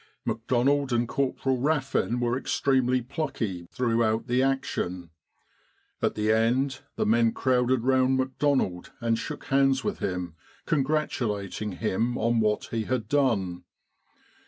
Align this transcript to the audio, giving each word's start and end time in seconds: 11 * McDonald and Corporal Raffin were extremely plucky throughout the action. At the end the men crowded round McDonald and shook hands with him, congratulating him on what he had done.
11 0.25 0.41
* 0.41 0.41
McDonald 0.41 0.91
and 0.91 1.07
Corporal 1.07 1.59
Raffin 1.59 2.19
were 2.19 2.35
extremely 2.35 3.03
plucky 3.03 3.67
throughout 3.71 4.25
the 4.25 4.41
action. 4.41 5.11
At 6.01 6.15
the 6.15 6.31
end 6.31 6.79
the 6.95 7.05
men 7.05 7.33
crowded 7.33 7.83
round 7.83 8.17
McDonald 8.17 8.91
and 8.99 9.15
shook 9.19 9.43
hands 9.43 9.83
with 9.83 9.99
him, 9.99 10.33
congratulating 10.65 11.73
him 11.73 12.17
on 12.17 12.39
what 12.39 12.69
he 12.71 12.85
had 12.85 13.07
done. 13.07 13.63